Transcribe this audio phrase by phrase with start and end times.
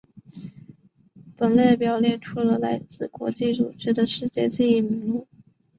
[1.37, 5.27] 本列表列出了来自国际组织的世界记忆名录。